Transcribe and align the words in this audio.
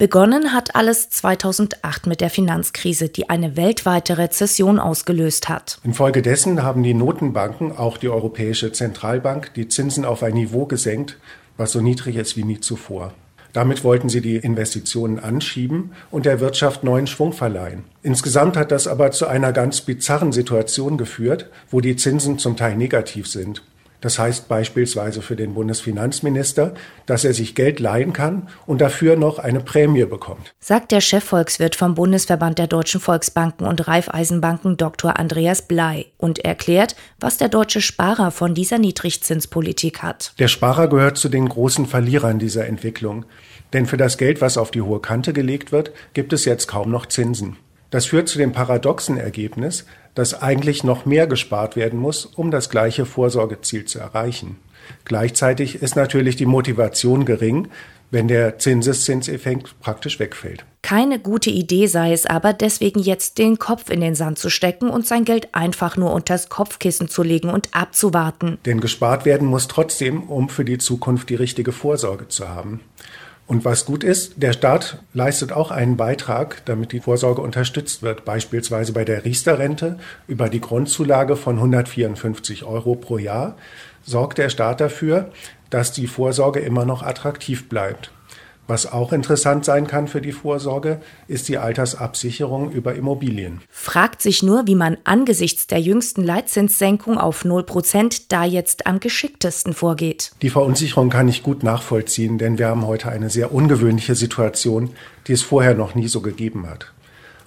Begonnen 0.00 0.54
hat 0.54 0.76
alles 0.76 1.10
2008 1.10 2.06
mit 2.06 2.22
der 2.22 2.30
Finanzkrise, 2.30 3.10
die 3.10 3.28
eine 3.28 3.58
weltweite 3.58 4.16
Rezession 4.16 4.78
ausgelöst 4.78 5.50
hat. 5.50 5.78
Infolgedessen 5.84 6.62
haben 6.62 6.82
die 6.82 6.94
Notenbanken, 6.94 7.76
auch 7.76 7.98
die 7.98 8.08
Europäische 8.08 8.72
Zentralbank, 8.72 9.52
die 9.52 9.68
Zinsen 9.68 10.06
auf 10.06 10.22
ein 10.22 10.32
Niveau 10.32 10.64
gesenkt, 10.64 11.18
was 11.58 11.72
so 11.72 11.82
niedrig 11.82 12.16
ist 12.16 12.38
wie 12.38 12.44
nie 12.44 12.60
zuvor. 12.60 13.12
Damit 13.52 13.84
wollten 13.84 14.08
sie 14.08 14.22
die 14.22 14.36
Investitionen 14.36 15.18
anschieben 15.18 15.92
und 16.10 16.24
der 16.24 16.40
Wirtschaft 16.40 16.82
neuen 16.82 17.06
Schwung 17.06 17.34
verleihen. 17.34 17.84
Insgesamt 18.02 18.56
hat 18.56 18.70
das 18.70 18.86
aber 18.86 19.10
zu 19.10 19.26
einer 19.26 19.52
ganz 19.52 19.82
bizarren 19.82 20.32
Situation 20.32 20.96
geführt, 20.96 21.50
wo 21.70 21.82
die 21.82 21.96
Zinsen 21.96 22.38
zum 22.38 22.56
Teil 22.56 22.74
negativ 22.74 23.26
sind. 23.26 23.62
Das 24.00 24.18
heißt 24.18 24.48
beispielsweise 24.48 25.20
für 25.22 25.36
den 25.36 25.54
Bundesfinanzminister, 25.54 26.74
dass 27.06 27.24
er 27.24 27.34
sich 27.34 27.54
Geld 27.54 27.80
leihen 27.80 28.12
kann 28.12 28.48
und 28.66 28.80
dafür 28.80 29.16
noch 29.16 29.38
eine 29.38 29.60
Prämie 29.60 30.04
bekommt. 30.04 30.54
Sagt 30.58 30.92
der 30.92 31.00
Chefvolkswirt 31.00 31.76
vom 31.76 31.94
Bundesverband 31.94 32.58
der 32.58 32.66
deutschen 32.66 33.00
Volksbanken 33.00 33.66
und 33.66 33.86
Raiffeisenbanken 33.86 34.76
Dr. 34.76 35.18
Andreas 35.18 35.62
Blei 35.62 36.06
und 36.16 36.38
erklärt, 36.38 36.96
was 37.18 37.36
der 37.36 37.48
deutsche 37.48 37.80
Sparer 37.80 38.30
von 38.30 38.54
dieser 38.54 38.78
Niedrigzinspolitik 38.78 40.02
hat. 40.02 40.32
Der 40.38 40.48
Sparer 40.48 40.88
gehört 40.88 41.18
zu 41.18 41.28
den 41.28 41.48
großen 41.48 41.86
Verlierern 41.86 42.38
dieser 42.38 42.66
Entwicklung. 42.66 43.24
Denn 43.72 43.86
für 43.86 43.96
das 43.96 44.18
Geld, 44.18 44.40
was 44.40 44.58
auf 44.58 44.70
die 44.70 44.82
hohe 44.82 45.00
Kante 45.00 45.32
gelegt 45.32 45.72
wird, 45.72 45.92
gibt 46.12 46.32
es 46.32 46.44
jetzt 46.44 46.66
kaum 46.66 46.90
noch 46.90 47.06
Zinsen. 47.06 47.56
Das 47.90 48.06
führt 48.06 48.28
zu 48.28 48.38
dem 48.38 48.52
paradoxen 48.52 49.16
Ergebnis, 49.18 49.84
dass 50.14 50.40
eigentlich 50.40 50.84
noch 50.84 51.06
mehr 51.06 51.26
gespart 51.26 51.76
werden 51.76 51.98
muss, 51.98 52.26
um 52.26 52.50
das 52.50 52.70
gleiche 52.70 53.06
Vorsorgeziel 53.06 53.84
zu 53.84 53.98
erreichen. 53.98 54.56
Gleichzeitig 55.04 55.82
ist 55.82 55.96
natürlich 55.96 56.36
die 56.36 56.46
Motivation 56.46 57.24
gering, 57.24 57.68
wenn 58.10 58.28
der 58.28 58.58
Zinseszinseffekt 58.58 59.78
praktisch 59.80 60.18
wegfällt. 60.18 60.64
Keine 60.82 61.20
gute 61.20 61.50
Idee 61.50 61.86
sei 61.86 62.12
es 62.12 62.26
aber, 62.26 62.52
deswegen 62.52 63.00
jetzt 63.00 63.38
den 63.38 63.58
Kopf 63.58 63.90
in 63.90 64.00
den 64.00 64.14
Sand 64.14 64.38
zu 64.38 64.50
stecken 64.50 64.90
und 64.90 65.06
sein 65.06 65.24
Geld 65.24 65.54
einfach 65.54 65.96
nur 65.96 66.12
unters 66.12 66.48
Kopfkissen 66.48 67.08
zu 67.08 67.22
legen 67.22 67.50
und 67.50 67.68
abzuwarten. 67.72 68.58
Denn 68.66 68.80
gespart 68.80 69.24
werden 69.24 69.46
muss 69.46 69.68
trotzdem, 69.68 70.24
um 70.24 70.48
für 70.48 70.64
die 70.64 70.78
Zukunft 70.78 71.30
die 71.30 71.36
richtige 71.36 71.70
Vorsorge 71.70 72.28
zu 72.28 72.48
haben. 72.48 72.80
Und 73.50 73.64
was 73.64 73.84
gut 73.84 74.04
ist, 74.04 74.34
der 74.36 74.52
Staat 74.52 74.98
leistet 75.12 75.50
auch 75.50 75.72
einen 75.72 75.96
Beitrag, 75.96 76.64
damit 76.66 76.92
die 76.92 77.00
Vorsorge 77.00 77.42
unterstützt 77.42 78.00
wird, 78.00 78.24
beispielsweise 78.24 78.92
bei 78.92 79.04
der 79.04 79.24
Riester-Rente 79.24 79.98
über 80.28 80.48
die 80.48 80.60
Grundzulage 80.60 81.34
von 81.34 81.56
154 81.56 82.62
Euro 82.62 82.94
pro 82.94 83.18
Jahr 83.18 83.56
sorgt 84.04 84.38
der 84.38 84.50
Staat 84.50 84.80
dafür, 84.80 85.32
dass 85.68 85.90
die 85.90 86.06
Vorsorge 86.06 86.60
immer 86.60 86.84
noch 86.84 87.02
attraktiv 87.02 87.68
bleibt. 87.68 88.12
Was 88.70 88.86
auch 88.92 89.12
interessant 89.12 89.64
sein 89.64 89.88
kann 89.88 90.06
für 90.06 90.20
die 90.20 90.30
Vorsorge, 90.30 91.00
ist 91.26 91.48
die 91.48 91.58
Altersabsicherung 91.58 92.70
über 92.70 92.94
Immobilien. 92.94 93.62
Fragt 93.68 94.22
sich 94.22 94.44
nur, 94.44 94.68
wie 94.68 94.76
man 94.76 94.96
angesichts 95.02 95.66
der 95.66 95.80
jüngsten 95.80 96.22
Leitzinssenkung 96.22 97.18
auf 97.18 97.44
0% 97.44 98.26
da 98.28 98.44
jetzt 98.44 98.86
am 98.86 99.00
geschicktesten 99.00 99.74
vorgeht. 99.74 100.30
Die 100.40 100.50
Verunsicherung 100.50 101.10
kann 101.10 101.26
ich 101.26 101.42
gut 101.42 101.64
nachvollziehen, 101.64 102.38
denn 102.38 102.58
wir 102.58 102.68
haben 102.68 102.86
heute 102.86 103.08
eine 103.10 103.28
sehr 103.28 103.52
ungewöhnliche 103.52 104.14
Situation, 104.14 104.90
die 105.26 105.32
es 105.32 105.42
vorher 105.42 105.74
noch 105.74 105.96
nie 105.96 106.06
so 106.06 106.20
gegeben 106.20 106.68
hat. 106.70 106.92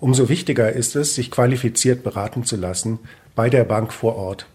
Umso 0.00 0.28
wichtiger 0.28 0.72
ist 0.72 0.96
es, 0.96 1.14
sich 1.14 1.30
qualifiziert 1.30 2.02
beraten 2.02 2.42
zu 2.42 2.56
lassen 2.56 2.98
bei 3.36 3.48
der 3.48 3.62
Bank 3.62 3.92
vor 3.92 4.16
Ort. 4.16 4.46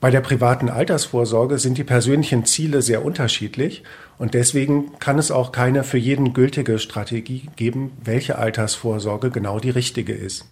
Bei 0.00 0.12
der 0.12 0.20
privaten 0.20 0.68
Altersvorsorge 0.68 1.58
sind 1.58 1.76
die 1.76 1.84
persönlichen 1.84 2.44
Ziele 2.44 2.82
sehr 2.82 3.04
unterschiedlich 3.04 3.82
und 4.16 4.34
deswegen 4.34 4.96
kann 5.00 5.18
es 5.18 5.32
auch 5.32 5.50
keine 5.50 5.82
für 5.82 5.98
jeden 5.98 6.34
gültige 6.34 6.78
Strategie 6.78 7.48
geben, 7.56 7.90
welche 8.04 8.38
Altersvorsorge 8.38 9.30
genau 9.30 9.58
die 9.58 9.70
richtige 9.70 10.12
ist. 10.12 10.48